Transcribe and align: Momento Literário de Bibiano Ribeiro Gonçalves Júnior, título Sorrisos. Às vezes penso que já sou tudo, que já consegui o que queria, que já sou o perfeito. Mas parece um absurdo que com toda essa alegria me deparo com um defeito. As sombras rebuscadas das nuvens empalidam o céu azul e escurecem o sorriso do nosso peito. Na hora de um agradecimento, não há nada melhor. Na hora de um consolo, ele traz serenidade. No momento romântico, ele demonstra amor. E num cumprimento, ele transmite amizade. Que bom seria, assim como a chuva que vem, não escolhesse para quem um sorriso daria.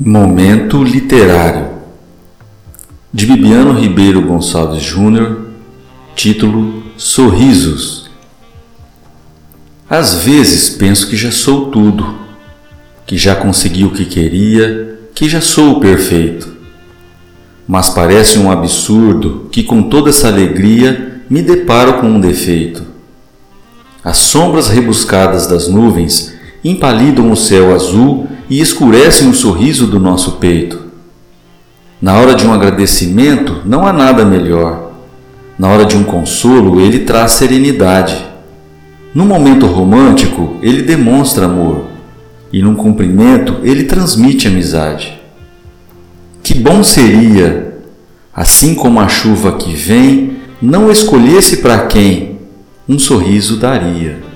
Momento 0.00 0.82
Literário 0.82 1.68
de 3.12 3.26
Bibiano 3.26 3.78
Ribeiro 3.78 4.20
Gonçalves 4.22 4.82
Júnior, 4.82 5.50
título 6.16 6.82
Sorrisos. 6.96 8.10
Às 9.88 10.24
vezes 10.24 10.68
penso 10.70 11.08
que 11.08 11.16
já 11.16 11.30
sou 11.30 11.70
tudo, 11.70 12.12
que 13.06 13.16
já 13.16 13.36
consegui 13.36 13.84
o 13.84 13.92
que 13.92 14.04
queria, 14.04 14.98
que 15.14 15.28
já 15.28 15.40
sou 15.40 15.76
o 15.76 15.80
perfeito. 15.80 16.52
Mas 17.64 17.88
parece 17.88 18.36
um 18.36 18.50
absurdo 18.50 19.48
que 19.52 19.62
com 19.62 19.84
toda 19.84 20.10
essa 20.10 20.26
alegria 20.26 21.22
me 21.30 21.40
deparo 21.40 22.00
com 22.00 22.08
um 22.08 22.20
defeito. 22.20 22.84
As 24.02 24.18
sombras 24.18 24.66
rebuscadas 24.66 25.46
das 25.46 25.68
nuvens 25.68 26.34
empalidam 26.64 27.30
o 27.30 27.36
céu 27.36 27.72
azul 27.72 28.33
e 28.48 28.60
escurecem 28.60 29.28
o 29.28 29.34
sorriso 29.34 29.86
do 29.86 29.98
nosso 29.98 30.32
peito. 30.32 30.84
Na 32.00 32.18
hora 32.18 32.34
de 32.34 32.46
um 32.46 32.52
agradecimento, 32.52 33.62
não 33.64 33.86
há 33.86 33.92
nada 33.92 34.24
melhor. 34.24 34.92
Na 35.58 35.68
hora 35.68 35.84
de 35.84 35.96
um 35.96 36.04
consolo, 36.04 36.80
ele 36.80 37.00
traz 37.00 37.32
serenidade. 37.32 38.24
No 39.14 39.24
momento 39.24 39.66
romântico, 39.66 40.56
ele 40.60 40.82
demonstra 40.82 41.46
amor. 41.46 41.86
E 42.52 42.60
num 42.60 42.74
cumprimento, 42.74 43.56
ele 43.62 43.84
transmite 43.84 44.48
amizade. 44.48 45.18
Que 46.42 46.54
bom 46.54 46.82
seria, 46.82 47.78
assim 48.34 48.74
como 48.74 49.00
a 49.00 49.08
chuva 49.08 49.52
que 49.52 49.74
vem, 49.74 50.36
não 50.60 50.90
escolhesse 50.90 51.58
para 51.58 51.86
quem 51.86 52.38
um 52.88 52.98
sorriso 52.98 53.56
daria. 53.56 54.33